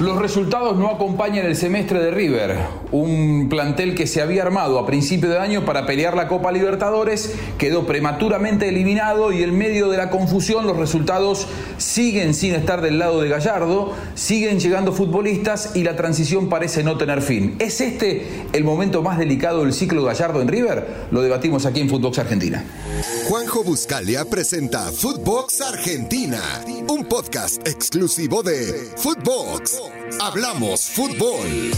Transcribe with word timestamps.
Los 0.00 0.18
resultados 0.18 0.78
no 0.78 0.88
acompañan 0.88 1.44
el 1.44 1.54
semestre 1.54 2.00
de 2.00 2.10
River, 2.10 2.56
un 2.92 3.48
plantel 3.50 3.94
que 3.94 4.06
se 4.06 4.22
había 4.22 4.42
armado 4.42 4.78
a 4.78 4.86
principio 4.86 5.28
de 5.28 5.38
año 5.38 5.66
para 5.66 5.84
pelear 5.84 6.16
la 6.16 6.28
Copa 6.28 6.50
Libertadores, 6.50 7.34
quedó 7.58 7.86
prematuramente 7.86 8.68
eliminado 8.68 9.32
y 9.32 9.42
en 9.42 9.56
medio 9.56 9.90
de 9.90 9.98
la 9.98 10.08
confusión 10.08 10.66
los 10.66 10.78
resultados 10.78 11.46
siguen 11.76 12.32
sin 12.32 12.54
estar 12.54 12.80
del 12.80 12.98
lado 12.98 13.20
de 13.20 13.28
Gallardo, 13.28 13.92
siguen 14.14 14.58
llegando 14.58 14.92
futbolistas 14.92 15.76
y 15.76 15.84
la 15.84 15.94
transición 15.94 16.48
parece 16.48 16.82
no 16.82 16.96
tener 16.96 17.20
fin. 17.20 17.56
¿Es 17.58 17.80
este 17.82 18.26
el 18.54 18.64
momento 18.64 19.02
más 19.02 19.18
delicado 19.18 19.60
del 19.60 19.74
ciclo 19.74 20.04
Gallardo 20.04 20.40
en 20.40 20.48
River? 20.48 20.86
Lo 21.10 21.20
debatimos 21.20 21.66
aquí 21.66 21.80
en 21.80 21.90
Footbox 21.90 22.18
Argentina. 22.18 22.64
Juanjo 23.02 23.64
Buscalia 23.64 24.24
presenta 24.24 24.92
Footbox 24.92 25.60
Argentina, 25.60 26.40
un 26.88 27.04
podcast 27.04 27.66
exclusivo 27.66 28.42
de 28.44 28.90
Footbox. 28.96 29.80
Hablamos 30.20 30.82
fútbol. 30.82 31.72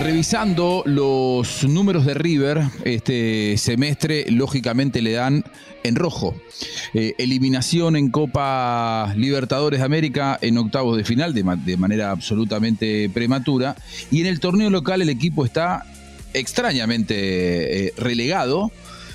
Revisando 0.00 0.84
los 0.86 1.64
números 1.64 2.06
de 2.06 2.14
River, 2.14 2.62
este 2.84 3.56
semestre 3.58 4.30
lógicamente 4.30 5.02
le 5.02 5.12
dan 5.12 5.44
en 5.82 5.96
rojo. 5.96 6.36
Eh, 6.94 7.14
eliminación 7.18 7.96
en 7.96 8.10
Copa 8.10 9.12
Libertadores 9.16 9.80
de 9.80 9.86
América 9.86 10.38
en 10.40 10.56
octavos 10.56 10.96
de 10.96 11.04
final 11.04 11.34
de, 11.34 11.76
manera 11.76 12.12
absolutamente 12.12 13.10
prematura. 13.12 13.74
Y 14.12 14.20
en 14.20 14.28
el 14.28 14.38
torneo 14.38 14.70
local 14.70 15.02
el 15.02 15.08
equipo 15.08 15.44
está 15.44 15.84
extrañamente 16.32 17.86
eh, 17.86 17.92
relegado. 17.96 18.70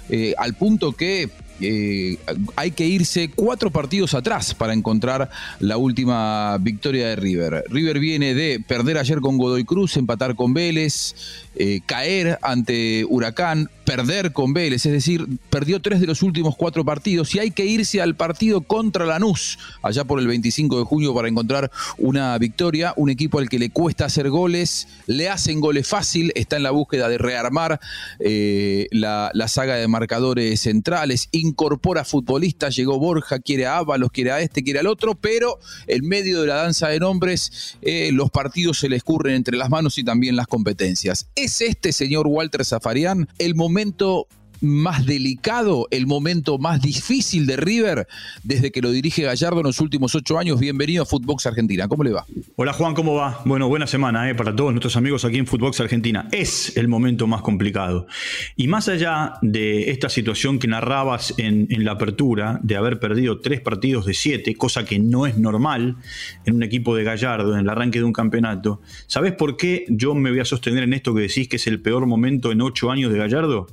Eh, 0.10 0.34
al 0.38 0.54
punto 0.54 0.92
que 0.92 1.30
eh, 1.62 2.18
hay 2.56 2.72
que 2.72 2.86
irse 2.86 3.30
cuatro 3.34 3.72
partidos 3.72 4.14
atrás 4.14 4.54
para 4.54 4.74
encontrar 4.74 5.30
la 5.60 5.78
última 5.78 6.58
victoria 6.60 7.08
de 7.10 7.16
River. 7.16 7.64
River 7.70 8.00
viene 8.00 8.34
de 8.34 8.60
perder 8.60 8.98
ayer 8.98 9.20
con 9.22 9.38
Godoy 9.38 9.64
Cruz, 9.64 9.96
empatar 9.96 10.36
con 10.36 10.54
Vélez, 10.54 11.16
eh, 11.56 11.82
caer 11.86 12.40
ante 12.42 13.06
Huracán, 13.08 13.70
perder 13.84 14.32
con 14.32 14.54
Vélez, 14.54 14.86
es 14.86 14.92
decir, 14.92 15.28
perdió 15.50 15.82
tres 15.82 16.00
de 16.00 16.08
los 16.08 16.22
últimos 16.24 16.56
cuatro 16.56 16.86
partidos 16.86 17.34
y 17.36 17.40
hay 17.40 17.52
que 17.52 17.66
irse 17.66 18.02
al 18.02 18.16
partido 18.16 18.62
contra 18.62 19.06
Lanús, 19.06 19.60
allá 19.82 20.04
por 20.04 20.20
el 20.20 20.28
25 20.28 20.80
de 20.80 20.86
junio 20.86 21.14
para 21.14 21.28
encontrar 21.28 21.72
una 21.98 22.38
victoria, 22.38 22.94
un 22.96 23.10
equipo 23.10 23.40
al 23.40 23.50
que 23.50 23.60
le 23.60 23.70
cuesta 23.70 24.06
hacer 24.06 24.30
goles, 24.30 24.88
le 25.08 25.30
hacen 25.30 25.60
goles 25.60 25.88
fácil, 25.88 26.32
está 26.36 26.56
en 26.56 26.64
la 26.64 26.72
búsqueda 26.72 27.10
de 27.10 27.18
rearmar 27.18 27.80
eh, 28.20 28.88
la, 28.92 29.32
saga 29.48 29.76
de 29.76 29.88
marcadores 29.88 30.62
centrales, 30.62 31.28
incorpora 31.32 32.06
futbolistas, 32.06 32.76
llegó 32.76 32.98
Borja, 32.98 33.40
quiere 33.40 33.68
a 33.68 33.78
Ábalos, 33.78 34.12
quiere 34.12 34.32
a 34.32 34.40
este, 34.40 34.64
quiere 34.64 34.80
al 34.80 34.88
otro, 34.88 35.16
pero 35.16 35.60
en 35.86 36.08
medio 36.08 36.42
de 36.42 36.48
la 36.48 36.56
danza 36.56 36.88
de 36.88 37.00
nombres 37.00 37.78
eh, 37.82 38.10
los 38.14 38.32
partidos 38.32 38.80
se 38.80 38.90
le 38.90 38.96
escurren 38.96 39.36
entre 39.36 39.58
las 39.58 39.70
manos 39.70 39.98
y 39.98 40.04
también 40.04 40.36
las 40.36 40.48
competencias. 40.48 41.28
¿Es 41.36 41.62
este 41.62 41.92
señor 41.92 42.28
Walter 42.28 42.66
Zafarian 42.66 43.28
el 43.38 43.54
momento 43.54 43.73
momento 43.74 44.28
más 44.64 45.06
delicado, 45.06 45.88
el 45.92 46.08
momento 46.08 46.58
más 46.58 46.82
difícil 46.82 47.46
de 47.46 47.58
River 47.58 48.08
desde 48.44 48.72
que 48.72 48.82
lo 48.82 48.92
dirige 48.92 49.24
Gallardo 49.24 49.60
en 49.60 49.66
los 49.66 49.82
últimos 49.82 50.16
ocho 50.16 50.40
años. 50.40 50.60
Bienvenido 50.60 51.04
a 51.04 51.06
Footbox 51.06 51.46
Argentina. 51.46 51.88
¿Cómo 51.88 52.04
le 52.04 52.12
va? 52.12 52.26
Hola 52.56 52.72
Juan, 52.72 52.94
¿cómo 52.94 53.14
va? 53.14 53.42
Bueno, 53.44 53.68
buena 53.68 53.88
semana 53.88 54.30
eh, 54.30 54.36
para 54.36 54.56
todos 54.56 54.72
nuestros 54.72 54.96
amigos 54.96 55.26
aquí 55.26 55.38
en 55.38 55.46
Footbox 55.46 55.82
Argentina. 55.82 56.30
Es 56.32 56.78
el 56.78 56.88
momento 56.88 57.28
más 57.28 57.42
complicado. 57.42 58.08
Y 58.56 58.70
más 58.70 58.88
allá 58.88 59.34
de 59.42 59.92
esta 59.92 60.08
situación 60.08 60.60
que 60.60 60.68
narrabas 60.68 61.34
en, 61.38 61.68
en 61.70 61.84
la 61.84 61.92
apertura, 61.92 62.60
de 62.64 62.78
haber 62.78 63.00
perdido 63.00 63.42
tres 63.42 63.60
partidos 63.60 64.06
de 64.06 64.14
siete, 64.14 64.56
cosa 64.56 64.86
que 64.86 64.98
no 64.98 65.28
es 65.28 65.38
normal 65.38 65.98
en 66.46 66.56
un 66.56 66.64
equipo 66.64 66.96
de 66.96 67.04
Gallardo, 67.04 67.54
en 67.54 67.60
el 67.60 67.70
arranque 67.70 68.00
de 68.00 68.06
un 68.06 68.14
campeonato, 68.14 68.82
¿sabes 69.08 69.34
por 69.34 69.58
qué 69.58 69.86
yo 69.90 70.16
me 70.16 70.30
voy 70.30 70.40
a 70.40 70.46
sostener 70.46 70.84
en 70.84 70.94
esto 70.94 71.14
que 71.14 71.22
decís 71.22 71.50
que 71.50 71.58
es 71.58 71.68
el 71.68 71.82
peor 71.82 72.06
momento 72.06 72.52
en 72.52 72.62
ocho 72.62 72.92
años 72.92 73.12
de 73.12 73.20
Gallardo? 73.20 73.68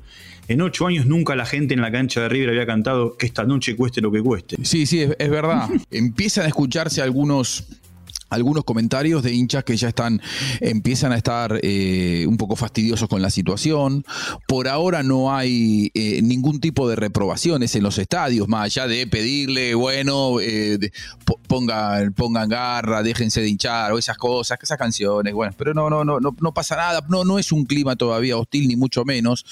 En 0.51 0.61
ocho 0.63 0.89
años 0.89 1.07
nunca 1.07 1.37
la 1.37 1.47
gente 1.47 1.75
en 1.75 1.81
la 1.81 1.93
cancha 1.93 2.23
de 2.23 2.29
River 2.29 2.49
había 2.49 2.67
cantado 2.67 3.17
que 3.17 3.25
esta 3.25 3.45
noche 3.45 3.77
cueste 3.77 4.01
lo 4.01 4.11
que 4.11 4.21
cueste. 4.21 4.57
Sí, 4.65 4.85
sí, 4.85 5.03
es, 5.17 5.31
verdad. 5.31 5.69
Empiezan 5.93 6.45
a 6.45 6.49
escucharse 6.49 7.01
algunos 7.01 7.69
algunos 8.31 8.65
comentarios 8.65 9.23
de 9.23 9.33
hinchas 9.35 9.65
que 9.65 9.77
ya 9.77 9.89
están, 9.89 10.21
empiezan 10.61 11.13
a 11.13 11.17
estar 11.17 11.59
eh, 11.63 12.25
un 12.27 12.37
poco 12.37 12.57
fastidiosos 12.57 13.09
con 13.09 13.23
la 13.23 13.31
situación. 13.31 14.05
Por 14.47 14.69
ahora 14.69 15.03
no 15.03 15.35
hay 15.35 15.91
eh, 15.95 16.23
ningún 16.23 16.61
tipo 16.61 16.89
de 16.89 16.97
reprobaciones 16.97 17.75
en 17.75 17.83
los 17.83 17.99
estadios, 17.99 18.49
más 18.49 18.65
allá 18.65 18.87
de 18.87 19.07
pedirle, 19.07 19.75
bueno, 19.75 20.41
eh, 20.41 20.79
pongan, 21.47 22.13
pongan 22.13 22.49
garra, 22.49 23.03
déjense 23.03 23.41
de 23.41 23.49
hinchar 23.49 23.93
o 23.93 23.99
esas 23.99 24.17
cosas, 24.17 24.59
esas 24.63 24.79
canciones, 24.79 25.35
bueno, 25.35 25.55
pero 25.57 25.75
no, 25.75 25.91
no, 25.91 26.05
no, 26.05 26.21
no, 26.21 26.35
no 26.41 26.55
pasa 26.55 26.77
nada, 26.77 27.05
no, 27.09 27.25
no 27.25 27.39
es 27.39 27.53
un 27.53 27.65
clima 27.65 27.97
todavía 27.97 28.37
hostil, 28.37 28.69
ni 28.69 28.77
mucho 28.77 29.05
menos, 29.05 29.45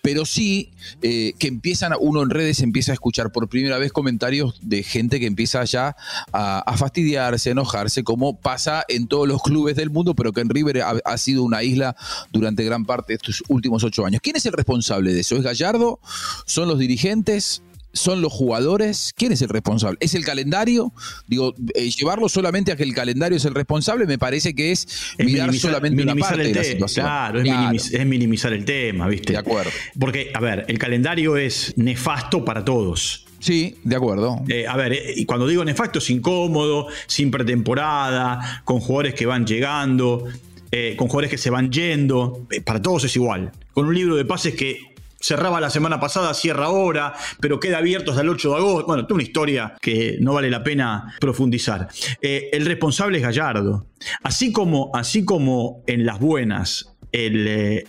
pero 0.00 0.24
sí 0.24 0.70
que 1.00 1.48
empiezan, 1.48 1.92
uno 2.00 2.22
en 2.22 2.30
redes 2.30 2.60
empieza 2.60 2.92
a 2.92 2.94
escuchar 2.94 3.30
por 3.32 3.48
primera 3.48 3.78
vez 3.78 3.92
comentarios 3.92 4.58
de 4.62 4.82
gente 4.82 5.20
que 5.20 5.26
empieza 5.26 5.64
ya 5.64 5.96
a, 6.32 6.76
fastidiarse, 6.76 7.50
enojarse, 7.50 8.04
como 8.04 8.21
como 8.22 8.38
pasa 8.38 8.84
en 8.86 9.08
todos 9.08 9.26
los 9.26 9.42
clubes 9.42 9.74
del 9.74 9.90
mundo, 9.90 10.14
pero 10.14 10.32
que 10.32 10.42
en 10.42 10.48
River 10.48 10.82
ha, 10.82 11.18
sido 11.18 11.42
una 11.42 11.64
isla 11.64 11.96
durante 12.30 12.62
gran 12.62 12.84
parte 12.84 13.14
de 13.14 13.14
estos 13.16 13.42
últimos 13.48 13.82
ocho 13.82 14.06
años. 14.06 14.20
¿Quién 14.22 14.36
es 14.36 14.46
el 14.46 14.52
responsable 14.52 15.12
de 15.12 15.18
eso? 15.18 15.34
¿Es 15.34 15.42
Gallardo? 15.42 15.98
¿Son 16.46 16.68
los 16.68 16.78
dirigentes? 16.78 17.64
¿Son 17.92 18.22
los 18.22 18.32
jugadores? 18.32 19.12
¿Quién 19.16 19.32
es 19.32 19.42
el 19.42 19.48
responsable? 19.48 19.98
¿Es 20.00 20.14
el 20.14 20.24
calendario? 20.24 20.92
Digo, 21.26 21.52
eh, 21.74 21.90
llevarlo 21.90 22.28
solamente 22.28 22.70
a 22.70 22.76
que 22.76 22.84
el 22.84 22.94
calendario 22.94 23.38
es 23.38 23.44
el 23.44 23.56
responsable 23.56 24.06
me 24.06 24.18
parece 24.18 24.54
que 24.54 24.70
es, 24.70 24.86
mirar 25.18 25.52
solamente 25.54 26.04
una 26.04 26.14
parte 26.14 26.44
de 26.44 26.54
la 26.54 26.62
situación. 26.62 27.04
Claro, 27.04 27.40
es, 27.40 28.06
minimizar 28.06 28.52
el 28.52 28.64
tema, 28.64 29.08
¿viste? 29.08 29.32
De 29.32 29.38
acuerdo. 29.40 29.72
Porque, 29.98 30.30
a 30.32 30.38
ver, 30.38 30.64
el 30.68 30.78
calendario 30.78 31.36
es 31.36 31.74
nefasto 31.76 32.44
para 32.44 32.64
todos. 32.64 33.26
Sí, 33.42 33.76
de 33.82 33.96
acuerdo. 33.96 34.40
Eh, 34.46 34.68
a 34.68 34.76
ver, 34.76 34.92
eh, 34.92 35.26
cuando 35.26 35.48
digo 35.48 35.64
nefasto 35.64 35.98
es 35.98 36.08
incómodo, 36.10 36.86
sin 37.08 37.32
pretemporada, 37.32 38.62
con 38.64 38.78
jugadores 38.78 39.14
que 39.14 39.26
van 39.26 39.44
llegando, 39.44 40.28
eh, 40.70 40.94
con 40.96 41.08
jugadores 41.08 41.30
que 41.30 41.38
se 41.38 41.50
van 41.50 41.72
yendo. 41.72 42.46
para 42.64 42.80
todos 42.80 43.02
es 43.02 43.16
igual. 43.16 43.50
Con 43.74 43.86
un 43.86 43.96
libro 43.96 44.14
de 44.14 44.24
pases 44.24 44.54
que 44.54 44.94
cerraba 45.18 45.60
la 45.60 45.70
semana 45.70 45.98
pasada, 45.98 46.32
cierra 46.34 46.66
ahora, 46.66 47.14
pero 47.40 47.58
queda 47.58 47.78
abierto 47.78 48.12
hasta 48.12 48.22
el 48.22 48.28
8 48.28 48.50
de 48.50 48.56
agosto. 48.56 48.86
Bueno, 48.86 49.02
es 49.02 49.10
una 49.10 49.22
historia 49.24 49.74
que 49.80 50.18
no 50.20 50.34
vale 50.34 50.48
la 50.48 50.62
pena 50.62 51.12
profundizar. 51.18 51.88
el 52.20 52.64
responsable 52.64 53.18
es 53.18 53.24
Gallardo. 53.24 53.86
Así 54.22 54.52
como, 54.52 54.92
así 54.94 55.24
como 55.24 55.82
en 55.88 56.06
las 56.06 56.20
buenas, 56.20 56.94
el 57.10 57.84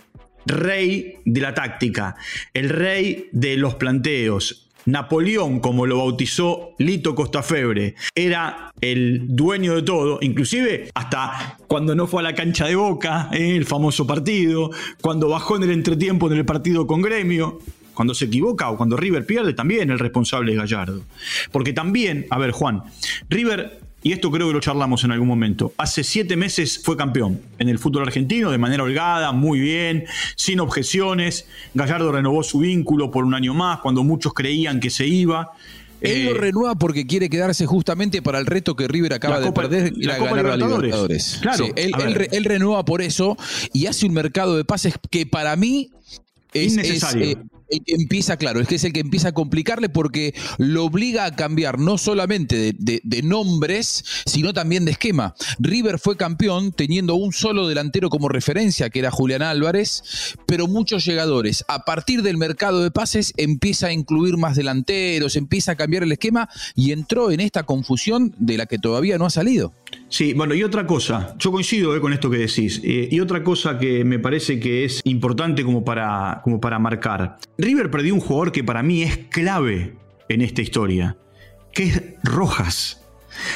rey 0.46 1.14
de 1.24 1.40
la 1.40 1.54
táctica, 1.54 2.16
el 2.52 2.70
rey 2.70 3.28
de 3.30 3.56
los 3.56 3.76
planteos, 3.76 4.63
Napoleón, 4.86 5.60
como 5.60 5.86
lo 5.86 5.98
bautizó 5.98 6.74
Lito 6.78 7.14
Costafebre, 7.14 7.94
era 8.14 8.72
el 8.80 9.34
dueño 9.34 9.74
de 9.74 9.82
todo, 9.82 10.18
inclusive 10.20 10.90
hasta 10.94 11.58
cuando 11.66 11.94
no 11.94 12.06
fue 12.06 12.20
a 12.20 12.24
la 12.24 12.34
cancha 12.34 12.66
de 12.66 12.76
Boca, 12.76 13.28
eh, 13.32 13.56
el 13.56 13.64
famoso 13.64 14.06
partido, 14.06 14.70
cuando 15.00 15.28
bajó 15.28 15.56
en 15.56 15.64
el 15.64 15.70
entretiempo 15.70 16.30
en 16.30 16.38
el 16.38 16.44
partido 16.44 16.86
con 16.86 17.02
Gremio, 17.02 17.58
cuando 17.94 18.12
se 18.14 18.26
equivoca 18.26 18.68
o 18.70 18.76
cuando 18.76 18.96
River 18.96 19.24
pierde, 19.24 19.54
también 19.54 19.90
el 19.90 19.98
responsable 19.98 20.52
es 20.52 20.58
Gallardo. 20.58 21.02
Porque 21.52 21.72
también, 21.72 22.26
a 22.30 22.38
ver 22.38 22.50
Juan, 22.50 22.82
River 23.30 23.83
y 24.04 24.12
esto 24.12 24.30
creo 24.30 24.48
que 24.48 24.52
lo 24.52 24.60
charlamos 24.60 25.02
en 25.02 25.12
algún 25.12 25.26
momento. 25.26 25.72
Hace 25.78 26.04
siete 26.04 26.36
meses 26.36 26.78
fue 26.78 26.94
campeón 26.94 27.40
en 27.58 27.70
el 27.70 27.78
fútbol 27.78 28.02
argentino, 28.02 28.50
de 28.50 28.58
manera 28.58 28.82
holgada, 28.82 29.32
muy 29.32 29.58
bien, 29.58 30.04
sin 30.36 30.60
objeciones. 30.60 31.46
Gallardo 31.72 32.12
renovó 32.12 32.42
su 32.42 32.58
vínculo 32.58 33.10
por 33.10 33.24
un 33.24 33.32
año 33.32 33.54
más, 33.54 33.80
cuando 33.80 34.04
muchos 34.04 34.34
creían 34.34 34.78
que 34.78 34.90
se 34.90 35.06
iba. 35.06 35.52
Él 36.02 36.26
lo 36.26 36.32
eh, 36.32 36.38
renueva 36.38 36.74
porque 36.74 37.06
quiere 37.06 37.30
quedarse 37.30 37.64
justamente 37.64 38.20
para 38.20 38.38
el 38.38 38.44
reto 38.44 38.76
que 38.76 38.86
River 38.88 39.14
acaba 39.14 39.40
de 39.40 39.50
perder, 39.52 39.94
la 39.96 40.18
Copa 40.18 40.36
ganar 40.36 40.58
Libertadores. 40.58 41.38
Claro, 41.40 41.66
él, 41.74 41.92
él, 42.30 42.44
renueva 42.44 42.84
por 42.84 43.00
eso 43.00 43.38
y 43.72 43.86
hace 43.86 44.04
un 44.04 44.12
mercado 44.12 44.54
de 44.54 44.66
pases 44.66 44.96
que 45.10 45.24
para 45.24 45.56
mí 45.56 45.90
es, 46.52 46.74
innecesario. 46.74 47.24
Eh, 47.24 47.36
que 47.80 47.94
empieza, 47.94 48.36
claro, 48.36 48.60
es 48.60 48.68
que 48.68 48.76
es 48.76 48.84
el 48.84 48.92
que 48.92 49.00
empieza 49.00 49.28
a 49.28 49.32
complicarle 49.32 49.88
porque 49.88 50.34
lo 50.58 50.84
obliga 50.84 51.24
a 51.24 51.34
cambiar 51.34 51.78
no 51.78 51.98
solamente 51.98 52.74
de, 52.76 53.22
nombres, 53.22 54.04
sino 54.26 54.52
también 54.52 54.84
de 54.84 54.92
esquema. 54.92 55.34
River 55.58 55.98
fue 55.98 56.16
campeón 56.16 56.72
teniendo 56.72 57.14
un 57.14 57.32
solo 57.32 57.68
delantero 57.68 58.10
como 58.10 58.28
referencia, 58.28 58.90
que 58.90 58.98
era 58.98 59.10
Julián 59.10 59.42
Álvarez, 59.42 60.02
pero 60.46 60.66
muchos 60.66 61.04
llegadores. 61.04 61.64
A 61.68 61.84
partir 61.84 62.22
del 62.22 62.36
mercado 62.36 62.82
de 62.82 62.90
pases 62.90 63.32
empieza 63.36 63.88
a 63.88 63.92
incluir 63.92 64.36
más 64.36 64.56
delanteros, 64.56 65.36
empieza 65.36 65.72
a 65.72 65.76
cambiar 65.76 66.02
el 66.02 66.12
esquema 66.12 66.48
y 66.74 66.92
entró 66.92 67.30
en 67.30 67.40
esta 67.40 67.62
confusión 67.62 68.34
de 68.38 68.56
la 68.56 68.66
que 68.66 68.78
todavía 68.78 69.18
no 69.18 69.26
ha 69.26 69.30
salido. 69.30 69.72
Sí, 70.14 70.32
bueno, 70.32 70.54
y 70.54 70.62
otra 70.62 70.86
cosa, 70.86 71.34
yo 71.40 71.50
coincido 71.50 71.96
eh, 71.96 72.00
con 72.00 72.12
esto 72.12 72.30
que 72.30 72.38
decís, 72.38 72.80
eh, 72.84 73.08
y 73.10 73.18
otra 73.18 73.42
cosa 73.42 73.80
que 73.80 74.04
me 74.04 74.20
parece 74.20 74.60
que 74.60 74.84
es 74.84 75.00
importante 75.02 75.64
como 75.64 75.84
para, 75.84 76.40
como 76.44 76.60
para 76.60 76.78
marcar. 76.78 77.38
River 77.58 77.90
perdió 77.90 78.14
un 78.14 78.20
jugador 78.20 78.52
que 78.52 78.62
para 78.62 78.84
mí 78.84 79.02
es 79.02 79.18
clave 79.28 79.96
en 80.28 80.40
esta 80.40 80.62
historia, 80.62 81.16
que 81.72 81.82
es 81.82 82.02
Rojas. 82.22 83.03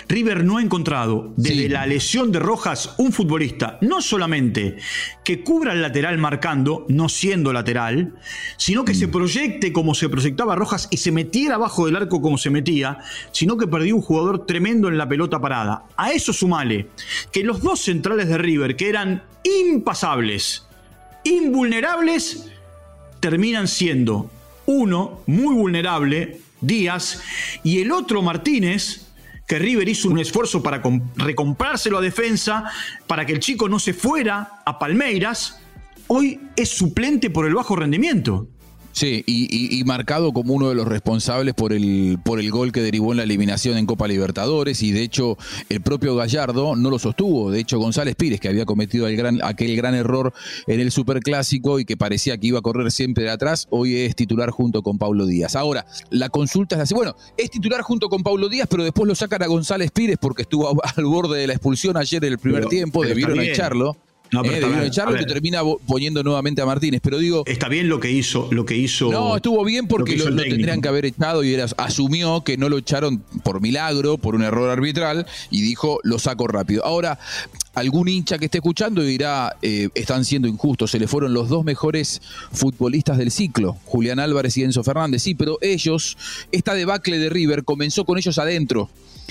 River 0.09 0.45
no 0.45 0.59
ha 0.59 0.63
encontrado 0.63 1.33
desde 1.37 1.69
la 1.69 1.87
lesión 1.87 2.33
de 2.33 2.39
Rojas 2.39 2.95
un 2.99 3.13
futbolista 3.13 3.79
no 3.81 4.01
solamente 4.01 4.77
que 5.25 5.43
cubra 5.43 5.73
el 5.73 5.83
lateral 5.83 6.19
marcando, 6.19 6.87
no 6.89 7.09
siendo 7.09 7.53
lateral, 7.53 8.15
sino 8.57 8.85
que 8.85 8.95
se 8.95 9.07
mm. 9.07 9.11
proyecte 9.11 9.73
como 9.73 9.95
se 9.95 10.09
proyectaba 10.09 10.57
Rojas 10.57 10.89
y 10.91 10.97
se 10.97 11.13
metiera 11.13 11.57
abajo 11.57 11.87
del 11.87 11.97
arco 11.97 12.21
como 12.21 12.39
se 12.39 12.51
metía, 12.51 12.99
sino 13.33 13.57
que 13.57 13.67
perdió 13.67 13.97
un 13.97 14.03
jugador 14.03 14.47
tremendo 14.47 14.89
en 14.89 14.99
la 14.99 15.09
pelota 15.09 15.41
parada. 15.41 15.85
A 15.97 16.13
eso 16.13 16.33
sumale 16.33 16.89
que 17.33 17.45
los 17.45 17.63
dos 17.63 17.81
centrales 17.81 18.29
de 18.29 18.39
River, 18.39 18.77
que 18.77 18.89
eran 18.89 19.23
impasables, 19.45 20.67
invulnerables, 21.25 22.51
terminan 23.21 23.69
siendo 23.69 24.31
uno 24.67 25.23
muy 25.27 25.55
vulnerable, 25.55 26.41
Díaz, 26.61 27.23
y 27.63 27.81
el 27.81 27.93
otro 27.93 28.23
Martínez, 28.23 29.08
que 29.49 29.59
River 29.59 29.89
hizo 29.89 30.11
un 30.11 30.19
esfuerzo 30.19 30.63
para 30.63 30.83
recomprárselo 31.17 31.99
a 31.99 32.03
defensa, 32.03 32.65
para 33.07 33.25
que 33.25 33.33
el 33.33 33.41
chico 33.41 33.67
no 33.67 33.81
se 33.81 33.95
fuera 33.95 34.61
a 34.65 34.79
Palmeiras, 34.79 35.59
hoy 36.07 36.39
es 36.55 36.69
suplente 36.69 37.31
por 37.31 37.47
el 37.47 37.55
bajo 37.55 37.75
rendimiento. 37.75 38.47
Sí, 38.93 39.23
y, 39.27 39.83
marcado 39.85 40.33
como 40.33 40.55
uno 40.55 40.69
de 40.69 40.75
los 40.75 40.87
responsables 40.87 41.55
por 41.55 41.73
el, 41.73 42.19
por 42.25 42.41
el 42.41 42.51
gol 42.51 42.73
que 42.73 42.81
derivó 42.81 43.13
en 43.13 43.19
la 43.19 43.23
eliminación 43.23 43.79
en 43.79 43.87
Copa 43.87 44.09
Libertadores, 44.09 44.83
y 44.83 44.91
de 44.93 45.03
hecho 45.03 45.39
el 45.69 45.81
propio 45.81 46.17
Gallardo 46.17 46.75
no 46.75 46.91
lo 46.91 46.99
sostuvo. 46.99 47.51
De 47.51 47.61
hecho, 47.61 47.79
González 47.79 48.17
Pires, 48.17 48.41
que 48.41 48.49
había 48.49 48.65
cometido 48.65 49.07
el 49.07 49.17
gran, 49.17 49.41
aquel 49.45 49.77
gran 49.77 49.95
error 49.95 50.33
en 50.67 50.81
el 50.81 50.91
Superclásico 50.91 51.79
y 51.79 51.85
que 51.85 51.97
parecía 51.97 52.37
que 52.39 52.49
iba 52.49 52.59
a 52.59 52.63
correr 52.63 52.91
siempre 52.91 53.25
de 53.25 53.31
atrás, 53.31 53.67
hoy 53.71 53.97
es 53.97 54.17
titular 54.17 54.51
junto 54.51 54.83
con 54.83 54.99
Paulo 54.99 55.27
Díaz. 55.27 55.55
Ahora, 55.55 55.87
la 56.11 56.29
consulta 56.29 56.77
es 56.77 56.83
así. 56.83 56.95
Bueno, 56.95 57.15
es 57.37 57.51
titular 57.51 57.83
junto 57.83 58.09
con 58.09 58.23
Paulo 58.23 58.49
Díaz, 58.49 58.67
pero 58.69 58.83
después 58.85 59.07
lo 59.07 59.15
sacan 59.15 59.43
a 59.43 59.47
González 59.47 59.91
Pires 59.93 60.17
porque 60.21 60.43
estuvo 60.43 60.69
al 60.97 61.05
borde 61.05 61.39
de 61.39 61.47
la 61.47 61.53
expulsión 61.53 61.97
ayer 61.97 62.25
en 62.25 62.33
el 62.33 62.39
primer 62.39 62.67
tiempo, 62.67 63.05
debieron 63.05 63.39
echarlo. 63.41 63.97
No, 64.31 64.43
pero 64.43 64.69
eh, 64.83 64.87
echarlo 64.87 65.17
que 65.17 65.25
termina 65.25 65.63
poniendo 65.87 66.23
nuevamente 66.23 66.61
a 66.63 66.67
Martínez. 66.67 67.01
Pero 67.03 67.19
digo. 67.19 67.45
Está 67.47 67.69
bien 67.69 67.89
lo 67.89 68.01
que 68.01 68.11
hizo, 68.11 68.49
lo 68.51 68.65
que 68.65 68.77
hizo. 68.77 69.11
No, 69.11 69.37
estuvo 69.37 69.65
bien 69.65 69.87
porque 69.87 70.17
lo, 70.17 70.25
tendrían 70.35 70.81
que 70.81 70.89
haber 70.89 71.07
echado 71.07 71.43
y 71.45 71.55
era, 71.55 71.67
asumió 71.77 72.43
que 72.45 72.57
no 72.57 72.69
lo 72.69 72.79
echaron 72.79 73.23
por 73.43 73.61
milagro, 73.61 74.19
por 74.19 74.35
un 74.35 74.43
error 74.43 74.71
arbitral, 74.71 75.27
y 75.51 75.63
dijo 75.63 76.01
lo 76.03 76.19
saco 76.19 76.47
rápido. 76.47 76.85
Ahora, 76.85 77.19
algún 77.75 78.09
hincha 78.09 78.39
que 78.39 78.47
esté 78.47 78.59
escuchando 78.59 79.03
dirá, 79.03 79.57
eh, 79.63 79.89
están 79.95 80.25
siendo 80.25 80.49
injustos, 80.49 80.91
se 80.91 80.99
le 80.99 81.07
fueron 81.07 81.33
los 81.33 81.49
dos 81.49 81.65
mejores 81.65 82.21
futbolistas 82.53 83.19
del 83.19 83.31
ciclo, 83.31 83.77
Julián 83.85 84.19
Álvarez 84.19 84.57
y 84.57 84.65
Enzo 84.65 84.83
Fernández. 84.83 85.23
Sí, 85.23 85.35
pero 85.35 85.59
ellos, 85.61 86.17
esta 86.53 86.75
debacle 86.75 87.19
de 87.19 87.31
River 87.31 87.65
comenzó 87.65 88.05
con 88.05 88.19
ellos 88.19 88.39
adentro. 88.39 88.91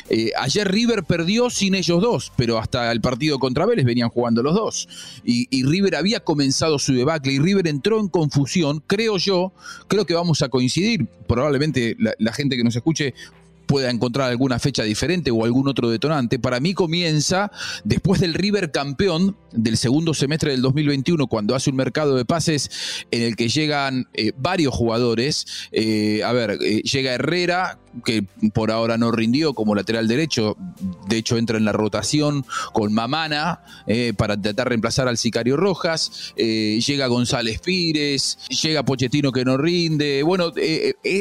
Eh, 0.09 0.31
ayer 0.37 0.69
River 0.71 1.03
perdió 1.03 1.49
sin 1.49 1.75
ellos 1.75 2.01
dos, 2.01 2.31
pero 2.35 2.57
hasta 2.57 2.91
el 2.91 3.01
partido 3.01 3.39
contra 3.39 3.65
Vélez 3.65 3.85
venían 3.85 4.09
jugando 4.09 4.43
los 4.43 4.55
dos. 4.55 4.87
Y, 5.23 5.47
River 5.67 5.95
había 5.95 6.21
comenzado 6.21 6.79
su 6.79 6.93
debacle 6.93 7.33
y 7.33 7.39
River 7.39 7.67
entró 7.67 7.99
en 7.99 8.07
confusión, 8.07 8.81
creo 8.87 9.17
yo, 9.17 9.51
creo 9.87 10.05
que 10.05 10.13
vamos 10.13 10.41
a 10.41 10.49
coincidir, 10.49 11.07
probablemente 11.27 11.97
la 11.97 12.31
gente 12.31 12.55
que 12.55 12.63
nos 12.63 12.75
escuche 12.75 13.13
pueda 13.67 13.91
encontrar 13.91 14.29
alguna 14.29 14.57
fecha 14.57 14.83
diferente 14.83 15.29
o 15.29 15.43
algún 15.45 15.67
otro 15.67 15.89
detonante. 15.89 16.39
Para 16.39 16.59
mí 16.59 16.73
comienza 16.73 17.51
después 17.83 18.19
del 18.19 18.33
River 18.33 18.71
campeón 18.71 19.35
del 19.51 19.77
segundo 19.77 20.13
semestre 20.13 20.51
del 20.51 20.61
2021, 20.61 21.27
cuando 21.27 21.53
hace 21.53 21.69
un 21.69 21.75
mercado 21.75 22.15
de 22.15 22.25
pases 22.25 23.05
en 23.11 23.21
el 23.21 23.35
que 23.35 23.49
llegan 23.49 24.07
eh, 24.13 24.31
varios 24.37 24.73
jugadores. 24.73 25.45
Eh, 25.71 26.23
a 26.23 26.31
ver, 26.31 26.57
llega 26.57 27.13
Herrera, 27.13 27.79
que 28.03 28.23
por 28.53 28.71
ahora 28.71 28.97
no 28.97 29.11
rindió 29.11 29.53
como 29.53 29.75
lateral 29.75 30.07
derecho, 30.07 30.57
de 31.07 31.17
hecho 31.17 31.37
entra 31.37 31.57
en 31.57 31.65
la 31.65 31.71
rotación 31.71 32.45
con 32.73 32.93
Mamana 32.93 33.61
para 34.17 34.39
tratar 34.39 34.65
de 34.65 34.69
reemplazar 34.69 35.07
al 35.07 35.17
Sicario 35.17 35.57
Rojas, 35.57 36.33
llega 36.35 37.07
González 37.07 37.59
Pires, 37.59 38.37
llega 38.49 38.83
Pochettino 38.83 39.31
que 39.31 39.45
no 39.45 39.57
rinde, 39.57 40.23
bueno, 40.23 40.51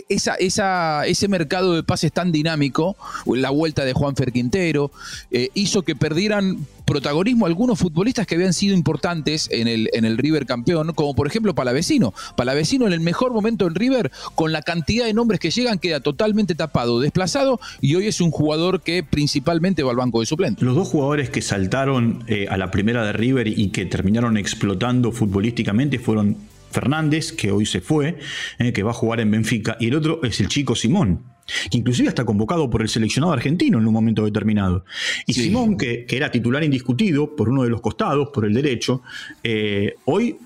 esa, 0.09 0.35
esa, 0.35 1.07
ese 1.07 1.29
mercado 1.29 1.75
de 1.75 1.83
pases 1.83 2.13
tan 2.13 2.33
dinámico, 2.33 2.97
la 3.27 3.51
vuelta 3.51 3.85
de 3.85 3.93
Juan 3.93 4.15
Quintero, 4.15 4.91
eh, 5.31 5.51
hizo 5.55 5.83
que 5.83 5.97
perdieran 5.97 6.67
protagonismo 6.87 7.45
algunos 7.45 7.79
futbolistas 7.79 8.27
que 8.27 8.37
habían 8.37 8.55
sido 8.55 8.75
importantes 8.75 9.49
en 9.51 9.69
el, 9.69 9.91
en 9.93 10.07
el 10.07 10.17
River 10.17 10.47
campeón, 10.47 10.93
como 10.95 11.15
por 11.15 11.27
ejemplo 11.27 11.55
Palavecino. 11.55 12.15
Palavecino 12.37 12.87
en 12.87 12.95
el 12.95 13.01
mejor 13.01 13.33
momento 13.33 13.67
en 13.67 13.75
River, 13.75 14.11
con 14.35 14.53
la 14.53 14.63
cantidad 14.63 15.05
de 15.05 15.13
nombres 15.13 15.41
que 15.41 15.51
llegan, 15.51 15.79
queda 15.79 16.01
totalmente 16.01 16.55
tapado, 16.55 17.01
desplazado, 17.01 17.61
y 17.81 17.97
hoy 17.97 18.07
es 18.07 18.21
un 18.21 18.31
jugador 18.31 18.81
que 18.83 19.03
principalmente 19.03 19.83
va 19.83 19.91
al 19.91 19.97
banco 19.97 20.21
de 20.21 20.27
suplentes. 20.27 20.63
Los 20.63 20.77
dos 20.77 20.89
jugadores 20.89 21.29
que 21.29 21.43
saltaron 21.43 22.25
eh, 22.29 22.47
a 22.49 22.57
la 22.57 22.71
primera 22.71 23.05
de 23.05 23.13
River 23.13 23.49
y 23.49 23.69
que 23.69 23.85
terminaron 23.85 24.37
explotando 24.37 25.13
futbolísticamente 25.13 25.99
fueron 25.99 26.37
Fernández, 26.71 27.33
que 27.33 27.51
hoy 27.51 27.67
se 27.67 27.81
fue, 27.81 28.19
eh, 28.59 28.73
que 28.73 28.83
va 28.83 28.91
a 28.91 28.95
jugar 28.95 29.21
en 29.21 29.31
Benfica, 29.31 29.77
y 29.81 29.89
el 29.89 29.95
otro 29.95 30.21
es 30.23 30.41
el 30.41 30.49
chico 30.49 30.75
Simón, 30.75 31.23
que 31.71 31.79
inclusive 31.79 32.09
está 32.09 32.25
convocado 32.25 32.69
por 32.69 32.83
el 32.83 32.89
seleccionado 32.89 33.33
argentino 33.33 33.79
en 33.79 33.87
un 33.87 33.93
momento 33.93 34.25
determinado. 34.25 34.85
Y 35.27 35.35
Simón, 35.35 35.77
que, 35.77 36.07
era 36.09 36.31
titular 36.31 36.65
indiscutido 36.65 37.37
por 37.37 37.49
uno 37.49 37.63
de 37.63 37.71
los 37.71 37.81
costados, 37.81 38.31
por 38.33 38.47
el 38.47 38.55
derecho, 38.55 39.03
eh, 39.43 39.95
hoy 40.07 40.37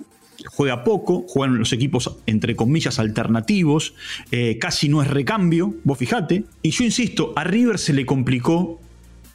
juega 0.47 0.85
poco, 0.85 1.25
juegan 1.29 1.58
los 1.58 1.73
equipos 1.73 2.17
entre 2.26 2.56
comillas 2.56 2.99
alternativos, 2.99 3.94
eh, 4.31 4.58
casi 4.58 4.88
no 4.88 5.02
es 5.02 5.08
recambio, 5.08 5.75
vos 5.85 5.99
fijate. 5.99 6.44
Y 6.62 6.70
yo 6.70 6.85
insisto, 6.85 7.32
a 7.37 7.44
River 7.44 7.79
se 7.79 7.93
le 7.93 8.06
complicó 8.06 8.81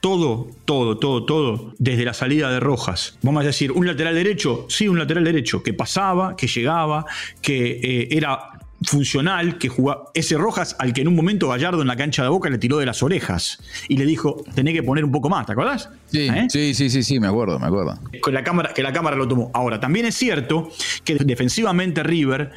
todo, 0.06 0.52
todo, 0.66 1.00
todo, 1.00 1.26
todo, 1.26 1.74
desde 1.80 2.06
la 2.06 2.14
salida 2.14 2.52
de 2.52 2.60
Rojas. 2.60 3.18
Vamos 3.24 3.44
a 3.44 3.48
decir, 3.48 3.72
un 3.72 3.88
lateral 3.88 4.14
derecho, 4.14 4.68
sí, 4.70 4.88
un 4.88 5.00
lateral 5.00 5.24
derecho, 5.24 5.64
que 5.64 5.74
pasaba, 5.74 6.36
que 6.36 6.46
llegaba, 6.46 7.06
que 7.42 7.80
eh, 7.82 8.08
era 8.12 8.55
funcional 8.86 9.58
que 9.58 9.70
jugaba 9.70 10.06
ese 10.14 10.38
Rojas 10.38 10.76
al 10.80 10.94
que 10.94 11.02
en 11.02 11.08
un 11.08 11.16
momento 11.16 11.50
Gallardo 11.50 11.82
en 11.82 11.88
la 11.88 11.96
cancha 11.96 12.24
de 12.24 12.30
Boca 12.30 12.50
le 12.50 12.58
tiró 12.58 12.78
de 12.78 12.86
las 12.86 13.04
orejas 13.04 13.60
y 13.88 13.98
le 13.98 14.06
dijo, 14.06 14.44
tenés 14.54 14.74
que 14.74 14.84
poner 14.84 15.04
un 15.04 15.12
poco 15.12 15.30
más, 15.30 15.46
¿te 15.46 15.54
acordás? 15.54 15.90
Sí, 16.12 16.28
¿Eh? 16.28 16.48
sí, 16.50 16.74
sí, 16.74 16.90
sí, 16.90 17.04
sí, 17.04 17.20
me 17.20 17.28
acuerdo, 17.28 17.60
me 17.60 17.68
acuerdo. 17.68 18.00
Con 18.22 18.34
la 18.34 18.44
cámara, 18.44 18.74
que 18.74 18.84
la 18.84 18.94
cámara 18.94 19.16
lo 19.16 19.28
tomó. 19.28 19.52
Ahora, 19.54 19.80
también 19.80 20.06
es 20.06 20.16
cierto 20.16 20.70
que 21.04 21.16
defensivamente 21.16 22.04
River 22.04 22.52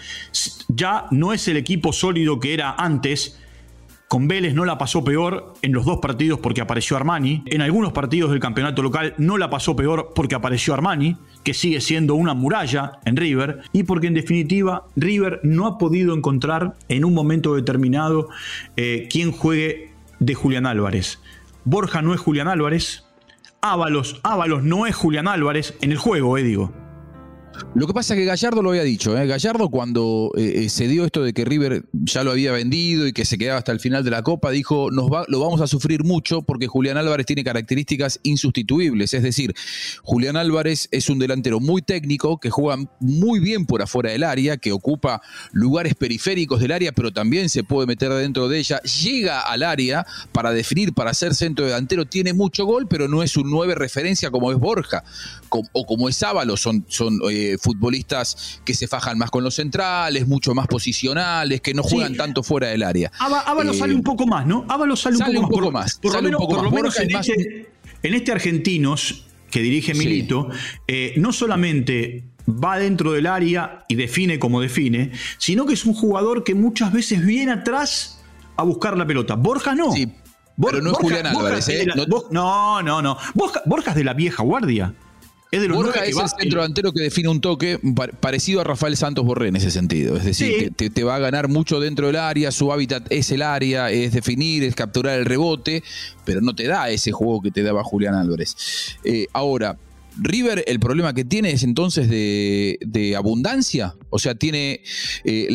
ya 0.69 1.07
no 1.11 1.33
es 1.33 1.49
el 1.49 1.57
equipo 1.57 1.93
sólido 1.93 2.39
que 2.41 2.55
era 2.55 2.75
antes, 2.77 3.39
con 4.09 4.27
Vélez 4.27 4.55
no 4.55 4.65
la 4.65 4.79
pasó 4.79 5.05
peor 5.05 5.53
en 5.61 5.73
los 5.73 5.85
dos 5.85 5.99
partidos 5.99 6.41
porque 6.41 6.63
apareció 6.63 6.97
Armani. 6.97 7.43
En 7.45 7.61
algunos 7.61 7.93
partidos 7.93 8.31
del 8.31 8.41
campeonato 8.41 8.83
local 8.83 9.15
no 9.19 9.37
la 9.37 9.51
pasó 9.51 9.77
peor 9.77 10.13
porque 10.15 10.35
apareció 10.35 10.73
Armani, 10.73 11.19
que 11.45 11.53
sigue 11.53 11.83
siendo 11.83 12.15
una 12.15 12.33
muralla 12.33 12.93
en 13.05 13.17
River. 13.17 13.61
Y 13.73 13.83
porque 13.83 14.07
en 14.07 14.15
definitiva 14.15 14.87
River 14.97 15.41
no 15.43 15.67
ha 15.67 15.77
podido 15.77 16.17
encontrar 16.17 16.75
en 16.89 17.05
un 17.05 17.13
momento 17.13 17.55
determinado 17.55 18.31
eh, 18.77 19.09
quién 19.11 19.31
juegue 19.31 19.93
de 20.21 20.35
Julián 20.35 20.65
Álvarez. 20.65 21.21
Borja 21.65 22.01
no 22.01 22.15
es 22.15 22.21
Julián 22.21 22.49
Álvarez. 22.49 23.05
Ábalos, 23.61 24.21
Ábalos 24.23 24.63
no 24.63 24.87
es 24.87 24.95
Julián 24.95 25.29
Álvarez 25.29 25.77
en 25.83 25.93
el 25.93 25.99
juego, 25.99 26.39
eh, 26.39 26.43
digo. 26.43 26.73
Lo 27.75 27.87
que 27.87 27.93
pasa 27.93 28.15
es 28.15 28.21
que 28.21 28.25
Gallardo 28.25 28.63
lo 28.63 28.71
había 28.71 28.83
dicho. 28.83 29.17
¿eh? 29.17 29.27
Gallardo, 29.27 29.69
cuando 29.69 30.33
eh, 30.37 30.65
eh, 30.65 30.69
se 30.69 30.89
dio 30.89 31.05
esto 31.05 31.23
de 31.23 31.33
que 31.33 31.45
River 31.45 31.85
ya 31.93 32.25
lo 32.25 32.31
había 32.31 32.51
vendido 32.53 33.07
y 33.07 33.13
que 33.13 33.25
se 33.25 33.37
quedaba 33.37 33.59
hasta 33.59 33.73
el 33.73 33.81
final 33.81 34.05
de 34.05 34.11
la 34.11 34.23
Copa, 34.23 34.51
dijo: 34.51 34.91
nos 34.91 35.11
lo 35.29 35.41
vamos 35.41 35.61
a 35.61 35.67
sufrir 35.67 36.03
mucho 36.03 36.43
porque 36.43 36.67
Julián 36.67 36.97
Álvarez 36.97 37.27
tiene 37.27 37.45
características 37.45 38.21
insustituibles. 38.23 39.13
Es 39.15 39.23
decir, 39.23 39.55
Julián 40.03 40.37
Álvarez 40.37 40.89
es 40.91 41.09
un 41.09 41.19
delantero 41.19 41.61
muy 41.61 41.83
técnico 41.83 42.41
que 42.41 42.51
juega 42.51 42.83
muy 43.01 43.39
bien 43.39 43.67
por 43.67 43.83
afuera 43.83 44.11
del 44.11 44.25
área, 44.25 44.57
que 44.57 44.73
ocupa 44.73 45.21
lugares 45.53 45.95
periféricos 45.95 46.61
del 46.61 46.73
área, 46.73 46.93
pero 46.93 47.13
también 47.13 47.49
se 47.49 47.65
puede 47.65 47.87
meter 47.87 48.13
dentro 48.13 48.49
de 48.49 48.59
ella. 48.59 48.81
Llega 48.83 49.41
al 49.41 49.63
área 49.63 50.07
para 50.33 50.53
definir, 50.53 50.95
para 50.95 51.13
ser 51.15 51.35
centro 51.35 51.67
delantero. 51.67 52.07
Tiene 52.07 52.33
mucho 52.33 52.65
gol, 52.65 52.89
pero 52.89 53.09
no 53.09 53.23
es 53.23 53.37
un 53.37 53.51
nueve 53.51 53.75
referencia 53.75 54.31
como 54.31 54.51
es 54.53 54.59
Borja 54.59 55.05
o 55.51 55.87
como 55.87 56.09
es 56.09 56.23
Ábalos. 56.23 56.61
Son. 56.61 56.85
son 56.89 57.19
futbolistas 57.61 58.61
que 58.65 58.75
se 58.75 58.87
fajan 58.89 59.19
más 59.19 59.31
con 59.31 59.45
los 59.45 59.55
centrales, 59.55 60.27
mucho 60.27 60.55
más 60.55 60.67
posicionales, 60.67 61.61
que 61.61 61.75
no 61.75 61.83
juegan 61.83 62.17
tanto 62.17 62.43
fuera 62.43 62.69
del 62.69 62.83
área. 62.83 63.11
Ábalos 63.19 63.79
sale 63.79 63.95
un 63.95 64.03
poco 64.03 64.27
más, 64.27 64.47
¿no? 64.47 64.65
Ábalos 64.69 65.01
sale, 65.01 65.17
un 65.17 65.49
poco, 65.49 65.71
más. 65.71 65.99
Por, 65.99 66.23
lo 66.23 66.71
menos, 66.71 66.99
en, 66.99 67.15
este, 67.15 67.69
en, 68.03 68.15
este, 68.15 68.33
Argentinos 68.33 69.25
que 69.51 69.61
dirige 69.61 69.95
Milito, 69.95 70.49
eh, 70.87 71.15
no 71.17 71.33
solamente 71.33 72.25
va 72.49 72.79
dentro 72.79 73.13
del 73.13 73.27
área 73.27 73.85
y 73.89 73.95
define 73.95 74.39
como 74.39 74.61
define, 74.61 75.13
sino 75.39 75.67
que 75.67 75.75
es 75.75 75.85
un 75.85 75.95
jugador 75.95 76.45
que 76.45 76.55
muchas 76.55 76.93
veces 76.93 77.25
viene 77.25 77.53
atrás 77.53 78.21
a 78.57 78.63
buscar 78.63 78.97
la 78.97 79.07
pelota. 79.07 79.35
Borja 79.35 79.75
no. 79.75 79.93
Sí, 79.93 80.11
pero 80.61 80.81
no 80.81 80.93
es 80.93 80.99
Julián 80.99 81.27
Álvarez, 81.27 81.69
¿eh? 81.69 81.87
no, 82.31 82.83
no, 82.83 83.03
no. 83.03 83.19
Borja, 83.35 83.63
Borja 83.67 83.91
es 83.91 83.97
de 83.97 84.05
la 84.05 84.15
vieja 84.15 84.43
guardia. 84.43 84.95
Es 85.51 85.63
de 85.63 85.69
los 85.69 85.77
Borja 85.79 86.03
que 86.03 86.11
es 86.11 86.17
el 86.19 86.29
centro 86.29 86.61
delantero 86.61 86.93
que 86.93 87.01
define 87.01 87.29
un 87.31 87.41
toque 87.41 87.79
pa- 87.95 88.09
parecido 88.09 88.61
a 88.61 88.65
Rafael 88.65 88.97
Santos 88.97 89.25
Borré 89.25 89.49
en 89.49 89.57
ese 89.57 89.71
sentido. 89.71 90.17
Es 90.17 90.25
decir, 90.25 90.47
Sí. 90.53 90.59
que 90.65 90.71
te, 90.71 90.91
te 90.91 91.05
va 91.05 91.17
a 91.17 91.19
ganar 91.19 91.49
mucho 91.49 91.81
dentro 91.81 92.07
del 92.09 92.17
área, 92.17 92.51
su 92.53 92.71
hábitat 92.73 93.07
es 93.11 93.31
el 93.31 93.41
área, 93.43 93.91
es 93.91 94.13
definir, 94.13 94.63
es 94.65 94.75
capturar 94.75 95.19
el 95.19 95.25
rebote, 95.25 95.83
pero 96.27 96.41
no 96.43 96.55
te 96.55 96.67
da 96.67 96.91
ese 96.91 97.13
juego 97.13 97.41
que 97.41 97.51
te 97.51 97.63
daba 97.63 97.83
Julián 97.83 98.15
Álvarez. 98.15 98.57
Eh, 99.05 99.27
ahora, 99.33 99.79
River, 100.19 100.65
el 100.67 100.81
problema 100.81 101.15
que 101.15 101.25
tiene 101.25 101.53
es 101.53 101.63
entonces 101.63 102.09
de, 102.09 103.15
abundancia. 103.17 103.95
O 104.11 104.19
sea, 104.19 104.35
tiene 104.35 104.83
eh, 105.25 105.49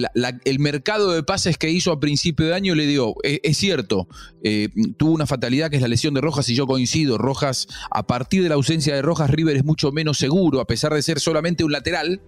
el 0.46 0.60
mercado 0.60 1.12
de 1.12 1.24
pases 1.24 1.58
que 1.58 1.70
hizo 1.70 1.92
a 1.92 2.00
principio 2.00 2.48
de 2.48 2.54
año 2.54 2.76
le 2.76 2.88
dio, 2.88 3.16
es, 3.24 3.40
es 3.44 3.58
cierto, 3.58 4.08
eh, 4.44 4.70
tuvo 4.98 5.14
una 5.14 5.26
fatalidad 5.26 5.70
que 5.70 5.78
es 5.78 5.82
la 5.82 5.88
lesión 5.88 6.14
de 6.14 6.22
Rojas 6.22 6.50
y 6.50 6.56
yo 6.56 6.68
coincido. 6.68 7.18
Rojas, 7.18 7.68
a 7.92 8.06
partir 8.06 8.44
de 8.44 8.50
la 8.50 8.56
ausencia 8.56 8.96
de 8.96 9.02
Rojas, 9.02 9.30
River 9.30 9.56
es 9.56 9.64
mucho 9.64 9.92
menos 9.92 10.18
seguro, 10.18 10.60
a 10.60 10.66
pesar 10.66 10.94
de 10.94 11.02
ser 11.02 11.20
solamente 11.20 11.64
un 11.64 11.72
lateral, 11.72 12.22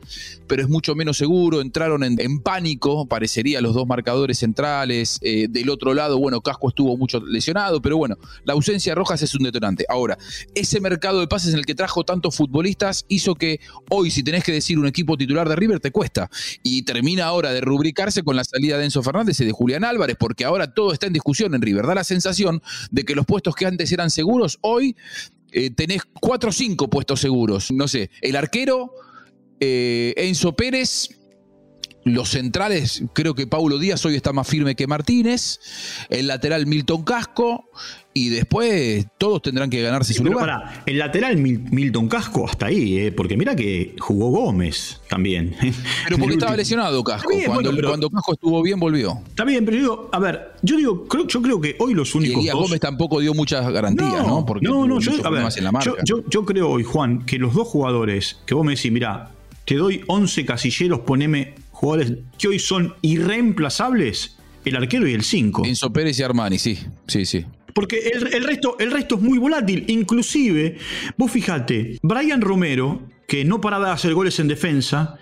pero 0.47 0.61
es 0.61 0.69
mucho 0.69 0.95
menos 0.95 1.17
seguro. 1.17 1.61
Entraron 1.61 2.03
en, 2.03 2.39
pánico, 2.41 3.07
parecería 3.07 3.61
los 3.61 3.73
dos 3.73 3.87
marcadores 3.87 4.39
centrales. 4.39 5.19
eh, 5.21 5.47
del 5.49 5.69
otro 5.69 5.93
lado, 5.93 6.17
bueno, 6.17 6.41
Casco 6.41 6.69
estuvo 6.69 6.97
mucho 6.97 7.19
lesionado, 7.19 7.81
pero 7.81 7.97
bueno, 7.97 8.17
la 8.43 8.53
ausencia 8.53 8.91
de 8.91 8.95
Rojas 8.95 9.21
es 9.21 9.35
un 9.35 9.43
detonante. 9.43 9.85
Ahora, 9.89 10.17
ese 10.53 10.79
mercado 10.79 11.19
de 11.19 11.27
pases 11.27 11.53
en 11.53 11.59
el 11.59 11.65
que 11.65 11.75
trajo 11.75 12.03
futbolistas 12.31 13.05
hizo 13.09 13.35
que 13.35 13.59
hoy, 13.89 14.09
si 14.09 14.23
tenés 14.23 14.43
que 14.43 14.51
decir 14.51 14.79
un 14.79 14.87
equipo 14.87 15.17
titular 15.17 15.49
de 15.49 15.55
River, 15.55 15.79
te 15.79 15.91
cuesta. 15.91 16.29
Y 16.63 16.83
termina 16.83 17.25
ahora 17.25 17.51
de 17.51 17.61
rubricarse 17.61 18.23
con 18.23 18.35
la 18.35 18.43
salida 18.43 18.77
de 18.77 18.85
Enzo 18.85 19.03
Fernández 19.03 19.39
y 19.41 19.45
de 19.45 19.51
Julián 19.51 19.83
Álvarez, 19.83 20.15
porque 20.19 20.45
ahora 20.45 20.73
todo 20.73 20.93
está 20.93 21.07
en 21.07 21.13
discusión 21.13 21.53
en 21.53 21.61
River. 21.61 21.85
Da 21.85 21.95
la 21.95 22.03
sensación 22.03 22.61
de 22.91 23.03
que 23.03 23.15
los 23.15 23.25
puestos 23.25 23.55
que 23.55 23.65
antes 23.65 23.91
eran 23.91 24.09
seguros, 24.09 24.57
hoy 24.61 24.95
eh, 25.51 25.69
tenés 25.69 26.03
cuatro 26.19 26.49
o 26.49 26.53
cinco 26.53 26.89
puestos 26.89 27.19
seguros. 27.19 27.71
No 27.71 27.87
sé, 27.87 28.09
el 28.21 28.35
arquero, 28.35 28.91
eh, 29.59 30.13
Enzo 30.17 30.55
Pérez. 30.55 31.09
Los 32.05 32.29
centrales, 32.29 33.03
creo 33.13 33.33
que 33.33 33.47
Paulo 33.47 33.79
Díaz 33.79 34.05
hoy 34.05 34.15
está 34.15 34.31
más 34.31 34.47
firme 34.47 34.75
que 34.75 34.85
Martínez. 34.85 35.59
El 36.09 36.27
lateral 36.27 36.67
Milton 36.67 37.03
Casco. 37.03 37.69
Y 38.17 38.29
después 38.29 39.05
todos 39.17 39.41
tendrán 39.41 39.69
que 39.69 39.81
ganarse 39.81 40.13
su 40.13 40.23
lugar. 40.23 40.39
pará, 40.47 40.83
el 40.85 40.99
lateral 40.99 41.35
Mil- 41.35 41.59
Milton 41.69 42.07
Casco 42.07 42.47
hasta 42.47 42.67
ahí, 42.67 42.97
eh, 42.97 43.11
porque 43.11 43.35
mira 43.35 43.57
que 43.57 43.93
jugó 43.99 44.29
Gómez 44.29 45.01
también. 45.09 45.53
Pero 46.05 46.17
porque 46.19 46.35
estaba 46.35 46.55
lesionado 46.55 47.03
Casco. 47.03 47.27
Bien, 47.29 47.45
cuando, 47.47 47.63
bueno, 47.63 47.75
pero- 47.75 47.89
cuando 47.89 48.09
Casco 48.09 48.33
estuvo 48.33 48.61
bien, 48.63 48.79
volvió. 48.79 49.19
Está 49.27 49.43
bien, 49.43 49.65
pero 49.65 49.75
yo 49.75 49.81
digo, 49.83 50.09
a 50.13 50.19
ver, 50.19 50.51
yo 50.61 50.77
digo, 50.77 51.05
creo, 51.09 51.27
yo 51.27 51.41
creo 51.41 51.59
que 51.59 51.75
hoy 51.79 51.93
los 51.93 52.15
Y 52.15 52.17
únicos 52.19 52.37
Elías 52.39 52.53
dos- 52.55 52.63
Gómez 52.67 52.79
tampoco 52.79 53.19
dio 53.19 53.33
muchas 53.33 53.69
garantías, 53.69 54.25
¿no? 54.25 54.45
Porque 54.45 54.65
no, 54.65 54.87
no, 54.87 55.01
yo, 55.01 55.09
a 55.11 55.13
ver, 55.15 55.21
problemas 55.21 55.57
en 55.57 55.63
la 55.65 55.71
marca. 55.73 55.89
yo, 55.89 55.97
yo- 56.05 56.23
yo 56.29 56.45
creo 56.45 56.69
hoy, 56.69 56.83
Juan, 56.83 57.25
que 57.25 57.37
los 57.37 57.53
dos 57.53 57.67
jugadores 57.67 58.37
que 58.45 58.53
vos 58.53 58.63
me 58.65 58.75
decís, 58.75 58.93
mira, 58.93 59.31
te 59.65 59.75
doy 59.75 60.03
11 60.07 60.45
casilleros, 60.45 60.99
poneme 61.01 61.55
jugadores 61.75 62.13
que 62.39 62.47
hoy 62.47 62.57
son 62.57 62.95
irreemplazables, 63.01 64.37
el 64.63 64.75
arquero 64.77 65.07
y 65.07 65.13
el 65.13 65.23
5. 65.23 65.65
Enzo 65.65 65.91
Pérez 65.91 66.17
y 66.19 66.23
Armani, 66.23 66.57
sí, 66.57 66.79
sí, 67.07 67.25
sí. 67.25 67.45
Porque 67.73 67.99
el, 68.13 68.33
el 68.33 68.43
resto, 68.45 68.77
el 68.79 68.91
resto 68.91 69.15
es 69.15 69.21
muy 69.21 69.37
volátil. 69.37 69.83
Inclusive, 69.89 70.77
vos 71.17 71.29
fijate, 71.29 71.99
Brian 72.01 72.39
Romero, 72.39 73.09
que 73.27 73.43
no 73.43 73.59
paraba 73.59 73.87
de 73.87 73.91
hacer 73.91 74.13
goles 74.13 74.39
en 74.39 74.47
defensa, 74.47 75.19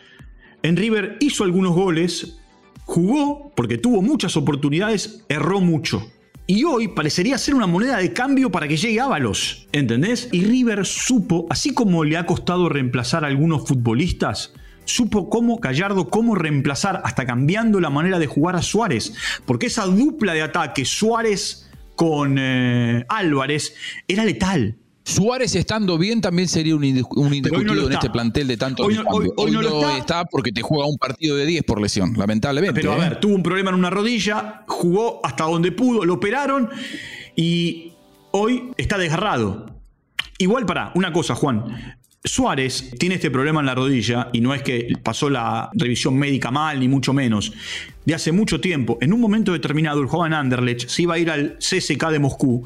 en 0.61 0.77
River 0.77 1.17
hizo 1.19 1.43
algunos 1.43 1.73
goles, 1.73 2.37
jugó 2.85 3.51
porque 3.55 3.79
tuvo 3.79 4.03
muchas 4.03 4.37
oportunidades, 4.37 5.25
erró 5.29 5.59
mucho. 5.59 6.07
Y 6.45 6.65
hoy 6.65 6.89
parecería 6.89 7.37
ser 7.39 7.55
una 7.55 7.67
moneda 7.67 7.97
de 7.97 8.13
cambio 8.13 8.51
para 8.51 8.67
que 8.67 8.77
llegue 8.77 8.99
Ábalos, 8.99 9.67
¿entendés? 9.71 10.29
Y 10.31 10.43
River 10.43 10.85
supo, 10.85 11.47
así 11.49 11.73
como 11.73 12.03
le 12.03 12.17
ha 12.17 12.27
costado 12.27 12.69
reemplazar 12.69 13.23
a 13.23 13.27
algunos 13.27 13.67
futbolistas, 13.67 14.53
supo 14.85 15.29
cómo 15.29 15.57
Gallardo, 15.57 16.09
cómo 16.09 16.35
reemplazar, 16.35 17.01
hasta 17.03 17.25
cambiando 17.25 17.79
la 17.79 17.89
manera 17.89 18.19
de 18.19 18.27
jugar 18.27 18.55
a 18.55 18.61
Suárez. 18.61 19.13
Porque 19.45 19.67
esa 19.67 19.85
dupla 19.85 20.33
de 20.33 20.41
ataque, 20.41 20.85
Suárez 20.85 21.69
con 21.95 22.37
eh, 22.39 23.05
Álvarez, 23.09 23.75
era 24.07 24.25
letal. 24.25 24.77
Suárez 25.05 25.53
estando 25.55 25.97
bien 25.97 26.21
también 26.21 26.47
sería 26.47 26.75
un, 26.75 26.81
no 26.81 26.85
indiscutido 26.87 27.87
en 27.87 27.91
este 27.93 28.09
plantel 28.09 28.47
de 28.47 28.55
tanto 28.55 28.83
Hoy 28.83 28.93
no- 28.95 29.03
hoy- 29.09 29.29
hoy 29.35 29.51
no 29.51 29.61
lo 29.61 29.79
está. 29.81 29.97
está 29.97 30.25
porque 30.25 30.53
te 30.53 30.61
juega 30.61 30.85
un 30.85 30.97
partido 30.97 31.35
de 31.35 31.45
10 31.45 31.63
por 31.63 31.81
lesión, 31.81 32.13
lamentablemente. 32.17 32.79
Pero 32.79 32.93
a 32.93 32.95
¿eh? 32.95 32.99
ver, 33.09 33.19
tuvo 33.19 33.35
un 33.35 33.43
problema 33.43 33.69
en 33.71 33.75
una 33.75 33.89
rodilla, 33.89 34.63
jugó 34.65 35.19
hasta 35.25 35.43
donde 35.43 35.73
pudo, 35.73 36.05
lo 36.05 36.13
operaron 36.13 36.69
y 37.35 37.91
hoy 38.31 38.71
está 38.77 38.97
desgarrado. 38.97 39.75
Igual 40.37 40.65
para, 40.65 40.91
una 40.95 41.11
cosa, 41.11 41.35
Juan. 41.35 41.97
Suárez 42.25 42.91
tiene 42.97 43.15
este 43.15 43.29
problema 43.29 43.59
en 43.59 43.65
la 43.65 43.75
rodilla 43.75 44.29
y 44.31 44.39
no 44.39 44.53
es 44.53 44.61
que 44.61 44.93
pasó 45.03 45.29
la 45.29 45.69
revisión 45.73 46.15
médica 46.15 46.51
mal, 46.51 46.79
ni 46.79 46.87
mucho 46.87 47.11
menos. 47.13 47.51
De 48.05 48.13
hace 48.15 48.31
mucho 48.31 48.61
tiempo, 48.61 48.97
en 49.01 49.11
un 49.13 49.19
momento 49.19 49.51
determinado, 49.51 49.99
el 50.01 50.07
joven 50.07 50.33
Anderlecht 50.33 50.87
se 50.89 51.01
iba 51.03 51.15
a 51.15 51.19
ir 51.19 51.29
al 51.29 51.57
CSK 51.59 52.09
de 52.11 52.19
Moscú 52.19 52.63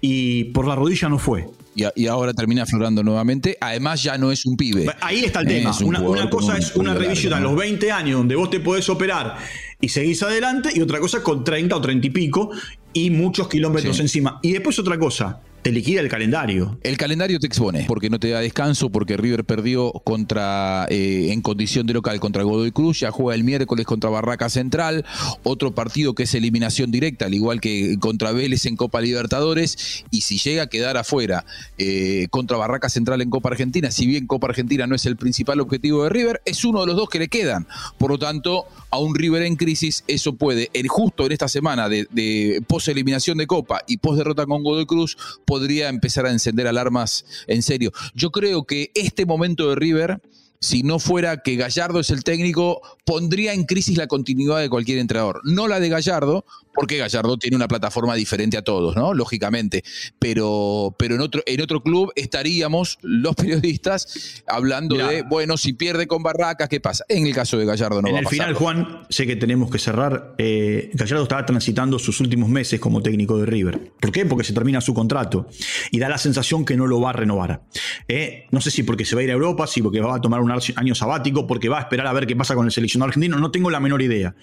y 0.00 0.44
por 0.44 0.68
la 0.68 0.76
rodilla 0.76 1.08
no 1.08 1.18
fue. 1.18 1.46
Y, 1.74 1.84
a- 1.84 1.92
y 1.96 2.06
ahora 2.06 2.32
termina 2.34 2.62
aflorando 2.64 3.02
nuevamente. 3.02 3.56
Además, 3.60 4.02
ya 4.02 4.18
no 4.18 4.30
es 4.30 4.44
un 4.46 4.56
pibe. 4.56 4.86
Ahí 5.00 5.24
está 5.24 5.40
el 5.40 5.46
tema. 5.48 5.70
es 5.70 5.80
un 5.80 5.96
Una, 5.96 6.28
cosa 6.30 6.56
es 6.58 6.76
una 6.76 6.94
revisión 6.94 7.32
a 7.32 7.40
los 7.40 7.56
20 7.56 7.90
años 7.90 8.18
donde 8.18 8.36
vos 8.36 8.50
te 8.50 8.60
podés 8.60 8.88
operar 8.88 9.36
y 9.80 9.88
seguís 9.88 10.22
adelante, 10.22 10.70
y 10.74 10.80
otra 10.80 11.00
cosa 11.00 11.22
con 11.22 11.42
30 11.42 11.74
o 11.74 11.80
30 11.80 12.06
y 12.06 12.10
pico 12.10 12.50
y 12.92 13.10
muchos 13.10 13.48
kilómetros 13.48 13.96
Sí. 13.96 14.02
encima. 14.02 14.38
Y 14.42 14.52
después 14.52 14.78
otra 14.78 14.98
cosa, 14.98 15.40
te 15.62 15.70
liquida 15.70 16.00
el 16.00 16.08
calendario. 16.08 16.78
El 16.82 16.96
calendario 16.96 17.38
te 17.38 17.46
expone, 17.46 17.84
porque 17.86 18.10
no 18.10 18.18
te 18.18 18.30
da 18.30 18.40
descanso, 18.40 18.90
porque 18.90 19.16
River 19.16 19.44
perdió 19.44 19.92
contra 19.92 20.86
eh, 20.90 21.28
en 21.30 21.40
condición 21.40 21.86
de 21.86 21.94
local 21.94 22.18
contra 22.18 22.42
Godoy 22.42 22.72
Cruz, 22.72 23.00
ya 23.00 23.12
juega 23.12 23.36
el 23.36 23.44
miércoles 23.44 23.86
contra 23.86 24.10
Barraca 24.10 24.48
Central, 24.48 25.04
otro 25.44 25.72
partido 25.72 26.14
que 26.14 26.24
es 26.24 26.34
eliminación 26.34 26.90
directa, 26.90 27.26
al 27.26 27.34
igual 27.34 27.60
que 27.60 27.96
contra 28.00 28.32
Vélez 28.32 28.66
en 28.66 28.76
Copa 28.76 29.00
Libertadores, 29.00 30.04
y 30.10 30.22
si 30.22 30.38
llega 30.38 30.64
a 30.64 30.66
quedar 30.66 30.96
afuera 30.96 31.44
eh, 31.78 32.26
contra 32.30 32.56
Barraca 32.56 32.88
Central 32.88 33.22
en 33.22 33.30
Copa 33.30 33.50
Argentina, 33.50 33.90
si 33.90 34.06
bien 34.06 34.26
Copa 34.26 34.48
Argentina 34.48 34.86
no 34.88 34.96
es 34.96 35.06
el 35.06 35.16
principal 35.16 35.60
objetivo 35.60 36.02
de 36.04 36.10
River, 36.10 36.42
es 36.44 36.64
uno 36.64 36.80
de 36.80 36.86
los 36.88 36.96
dos 36.96 37.08
que 37.08 37.20
le 37.20 37.28
quedan. 37.28 37.68
Por 37.98 38.10
lo 38.10 38.18
tanto, 38.18 38.66
a 38.92 38.98
un 38.98 39.14
River 39.14 39.42
en 39.42 39.56
crisis, 39.56 40.04
eso 40.06 40.34
puede, 40.34 40.70
en, 40.74 40.86
justo 40.86 41.24
en 41.24 41.32
esta 41.32 41.48
semana 41.48 41.88
de, 41.88 42.06
de 42.10 42.62
post-eliminación 42.68 43.38
de 43.38 43.46
Copa 43.46 43.80
y 43.86 43.96
post-derrota 43.96 44.44
con 44.44 44.62
Godoy 44.62 44.84
Cruz, 44.84 45.16
podría 45.46 45.88
empezar 45.88 46.26
a 46.26 46.30
encender 46.30 46.66
alarmas 46.66 47.24
en 47.46 47.62
serio. 47.62 47.90
Yo 48.14 48.30
creo 48.30 48.64
que 48.64 48.90
este 48.94 49.24
momento 49.24 49.70
de 49.70 49.76
River, 49.76 50.20
si 50.60 50.82
no 50.82 50.98
fuera 50.98 51.42
que 51.42 51.56
Gallardo 51.56 52.00
es 52.00 52.10
el 52.10 52.22
técnico, 52.22 52.82
pondría 53.06 53.54
en 53.54 53.64
crisis 53.64 53.96
la 53.96 54.08
continuidad 54.08 54.60
de 54.60 54.68
cualquier 54.68 54.98
entrenador. 54.98 55.40
No 55.44 55.68
la 55.68 55.80
de 55.80 55.88
Gallardo, 55.88 56.44
porque 56.82 56.98
Gallardo 56.98 57.36
tiene 57.36 57.54
una 57.54 57.68
plataforma 57.68 58.16
diferente 58.16 58.56
a 58.56 58.62
todos, 58.62 58.96
¿no? 58.96 59.14
Lógicamente. 59.14 59.84
Pero, 60.18 60.92
pero 60.98 61.14
en, 61.14 61.20
otro, 61.20 61.40
en 61.46 61.60
otro 61.60 61.80
club 61.80 62.10
estaríamos 62.16 62.98
los 63.02 63.36
periodistas 63.36 64.42
hablando 64.48 64.96
Mirá. 64.96 65.06
de, 65.06 65.22
bueno, 65.22 65.56
si 65.56 65.74
pierde 65.74 66.08
con 66.08 66.24
Barracas, 66.24 66.68
¿qué 66.68 66.80
pasa? 66.80 67.04
En 67.08 67.24
el 67.24 67.32
caso 67.36 67.56
de 67.56 67.66
Gallardo 67.66 68.02
no 68.02 68.08
en 68.08 68.14
va 68.16 68.18
el 68.18 68.26
a 68.26 68.28
pasar. 68.30 68.46
final, 68.48 68.54
Juan, 68.54 69.06
sé 69.10 69.28
que 69.28 69.36
tenemos 69.36 69.70
que 69.70 69.78
cerrar. 69.78 70.34
eh, 70.38 70.90
Gallardo 70.94 71.22
estaba 71.22 71.46
transitando 71.46 72.00
sus 72.00 72.18
últimos 72.18 72.48
meses 72.48 72.80
como 72.80 73.00
técnico 73.00 73.38
de 73.38 73.46
River. 73.46 73.92
¿Por 74.00 74.10
qué? 74.10 74.26
Porque 74.26 74.42
se 74.42 74.52
termina 74.52 74.80
su 74.80 74.92
contrato 74.92 75.46
y 75.92 76.00
da 76.00 76.08
la 76.08 76.18
sensación 76.18 76.64
que 76.64 76.76
no 76.76 76.88
lo 76.88 77.00
va 77.00 77.10
a 77.10 77.12
renovar. 77.12 77.62
Eh, 78.08 78.46
no 78.50 78.60
sé 78.60 78.72
si 78.72 78.82
porque 78.82 79.04
se 79.04 79.14
va 79.14 79.20
a 79.20 79.24
ir 79.24 79.30
a 79.30 79.34
Europa, 79.34 79.68
si 79.68 79.82
porque 79.82 80.00
va 80.00 80.16
a 80.16 80.20
tomar 80.20 80.40
un 80.40 80.50
año 80.50 80.94
sabático, 80.96 81.46
porque 81.46 81.68
va 81.68 81.78
a 81.78 81.82
esperar 81.82 82.08
a 82.08 82.12
ver 82.12 82.26
qué 82.26 82.34
pasa 82.34 82.56
con 82.56 82.66
el 82.66 82.72
seleccionado 82.72 83.10
argentino. 83.10 83.38
No 83.38 83.52
tengo 83.52 83.70
la 83.70 83.78
menor 83.78 84.02
idea. 84.02 84.34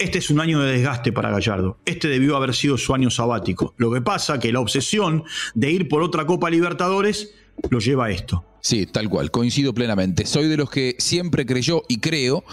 Este 0.00 0.18
es 0.18 0.28
un 0.30 0.40
año 0.40 0.58
de 0.60 0.72
desgaste 0.72 1.12
para 1.12 1.30
Gallardo. 1.30 1.78
Este 1.84 2.08
debió 2.08 2.36
haber 2.36 2.54
sido 2.54 2.78
su 2.78 2.94
año 2.94 3.10
sabático. 3.10 3.74
Lo 3.76 3.92
que 3.92 4.00
pasa 4.00 4.38
que 4.38 4.52
la 4.52 4.60
obsesión 4.60 5.24
de 5.54 5.70
ir 5.70 5.88
por 5.88 6.02
otra 6.02 6.26
Copa 6.26 6.50
Libertadores 6.50 7.34
lo 7.70 7.78
lleva 7.78 8.06
a 8.06 8.10
esto. 8.10 8.44
Sí, 8.64 8.86
tal 8.86 9.10
cual, 9.10 9.30
coincido 9.30 9.74
plenamente. 9.74 10.24
Soy 10.24 10.48
de 10.48 10.56
los 10.56 10.70
que 10.70 10.96
siempre 10.98 11.44
creyó 11.44 11.82
y 11.86 11.98
creo, 11.98 12.44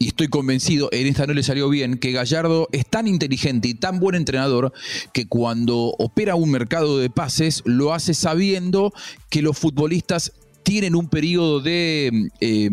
y 0.00 0.08
estoy 0.08 0.26
convencido, 0.26 0.88
en 0.90 1.06
esta 1.06 1.28
no 1.28 1.32
le 1.32 1.44
salió 1.44 1.68
bien, 1.68 1.98
que 1.98 2.10
Gallardo 2.10 2.68
es 2.72 2.84
tan 2.86 3.06
inteligente 3.06 3.68
y 3.68 3.74
tan 3.74 4.00
buen 4.00 4.16
entrenador 4.16 4.72
que 5.12 5.28
cuando 5.28 5.94
opera 6.00 6.34
un 6.34 6.50
mercado 6.50 6.98
de 6.98 7.08
pases 7.08 7.62
lo 7.66 7.94
hace 7.94 8.14
sabiendo 8.14 8.92
que 9.28 9.42
los 9.42 9.56
futbolistas 9.56 10.32
tienen 10.64 10.96
un 10.96 11.08
periodo 11.08 11.60
de 11.60 12.30
eh, 12.40 12.70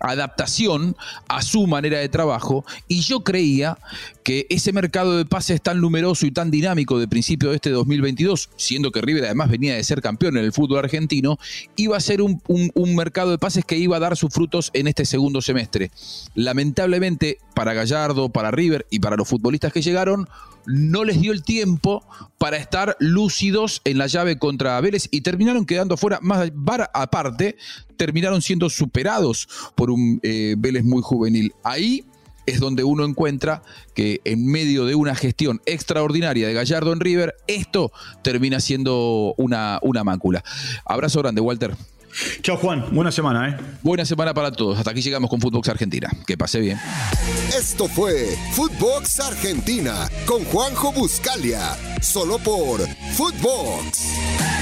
adaptación 0.00 0.96
a 1.28 1.42
su 1.42 1.66
manera 1.66 1.98
de 1.98 2.08
trabajo 2.08 2.64
y 2.88 3.00
yo 3.02 3.20
creía 3.20 3.78
que 4.24 4.46
ese 4.50 4.72
mercado 4.72 5.16
de 5.16 5.24
pases 5.24 5.60
tan 5.62 5.80
numeroso 5.80 6.26
y 6.26 6.30
tan 6.30 6.50
dinámico 6.50 6.98
de 6.98 7.08
principio 7.08 7.50
de 7.50 7.56
este 7.56 7.70
2022, 7.70 8.50
siendo 8.56 8.90
que 8.92 9.00
River 9.00 9.24
además 9.26 9.50
venía 9.50 9.74
de 9.74 9.84
ser 9.84 10.00
campeón 10.02 10.36
en 10.36 10.44
el 10.44 10.52
fútbol 10.52 10.78
argentino, 10.80 11.38
iba 11.76 11.96
a 11.96 12.00
ser 12.00 12.22
un, 12.22 12.40
un- 12.48 12.70
un 12.74 12.96
mercado 12.96 13.30
de 13.30 13.38
pases 13.38 13.64
que 13.64 13.76
iba 13.78 13.96
a 13.96 14.00
dar 14.00 14.16
sus 14.16 14.32
frutos 14.32 14.70
en 14.74 14.86
este 14.88 15.04
segundo 15.04 15.40
semestre. 15.42 15.90
Lamentablemente 16.34 17.38
para 17.54 17.74
Gallardo, 17.74 18.28
para 18.30 18.50
River 18.50 18.86
y 18.90 18.98
para 19.00 19.16
los 19.16 19.28
futbolistas 19.28 19.72
que 19.72 19.82
llegaron, 19.82 20.28
no 20.70 21.04
les 21.04 21.20
dio 21.20 21.32
el 21.32 21.42
tiempo 21.42 22.04
para 22.38 22.56
estar 22.56 22.96
lúcidos 23.00 23.80
en 23.84 23.98
la 23.98 24.06
llave 24.06 24.38
contra 24.38 24.80
Vélez 24.80 25.08
y 25.10 25.20
terminaron 25.20 25.66
quedando 25.66 25.96
fuera, 25.96 26.18
más 26.22 26.50
aparte, 26.94 27.56
terminaron 27.96 28.40
siendo 28.40 28.70
superados 28.70 29.48
por 29.74 29.90
un 29.90 30.20
eh, 30.22 30.54
Vélez 30.58 30.84
muy 30.84 31.02
juvenil. 31.02 31.52
Ahí 31.64 32.04
es 32.46 32.60
donde 32.60 32.84
uno 32.84 33.04
encuentra 33.04 33.62
que 33.94 34.20
en 34.24 34.46
medio 34.46 34.84
de 34.84 34.94
una 34.94 35.14
gestión 35.14 35.60
extraordinaria 35.66 36.48
de 36.48 36.54
Gallardo 36.54 36.92
en 36.92 37.00
River, 37.00 37.34
esto 37.46 37.92
termina 38.22 38.60
siendo 38.60 39.34
una, 39.36 39.78
una 39.82 40.04
mácula. 40.04 40.42
Abrazo 40.84 41.20
grande, 41.20 41.40
Walter. 41.40 41.76
Chao 42.42 42.56
Juan, 42.56 42.84
buena 42.92 43.12
semana, 43.12 43.48
¿eh? 43.48 43.56
Buena 43.82 44.04
semana 44.04 44.34
para 44.34 44.52
todos. 44.52 44.78
Hasta 44.78 44.90
aquí 44.90 45.02
llegamos 45.02 45.30
con 45.30 45.40
Footbox 45.40 45.68
Argentina. 45.68 46.10
Que 46.26 46.36
pase 46.36 46.60
bien. 46.60 46.78
Esto 47.56 47.88
fue 47.88 48.36
Footbox 48.54 49.20
Argentina 49.20 50.08
con 50.26 50.44
Juanjo 50.44 50.92
Buscalia, 50.92 51.76
solo 52.00 52.38
por 52.38 52.80
Footbox. 53.16 54.59